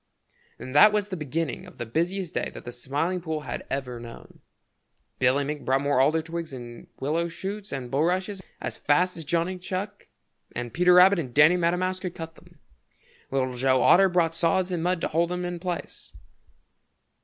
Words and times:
And 0.57 0.73
that 0.73 0.91
was 0.93 1.09
the 1.09 1.15
beginning 1.15 1.67
of 1.67 1.77
the 1.77 1.85
busiest 1.85 2.33
day 2.33 2.49
that 2.55 2.65
the 2.65 2.71
Smiling 2.71 3.21
Pool 3.21 3.41
had 3.41 3.67
ever 3.69 3.99
known. 3.99 4.39
Billy 5.19 5.43
Mink 5.43 5.63
brought 5.63 5.81
more 5.81 6.01
alder 6.01 6.23
twigs 6.23 6.51
and 6.51 6.87
willow 6.99 7.27
shoots 7.27 7.71
and 7.71 7.91
bulrushes 7.91 8.41
as 8.59 8.77
fast 8.77 9.15
as 9.15 9.25
Johnny 9.25 9.59
Chuck 9.59 10.07
and 10.55 10.73
Peter 10.73 10.95
Rabbit 10.95 11.19
and 11.19 11.35
Danny 11.35 11.55
Meadow 11.55 11.77
Mouse 11.77 11.99
could 11.99 12.15
cut 12.15 12.33
them. 12.33 12.57
Little 13.29 13.53
Joe 13.53 13.83
Otter 13.83 14.09
brought 14.09 14.33
sods 14.33 14.71
and 14.71 14.81
mud 14.81 15.01
to 15.01 15.07
hold 15.09 15.29
them 15.29 15.45
in 15.45 15.59
place. 15.59 16.13